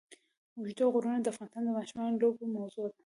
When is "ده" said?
2.91-2.97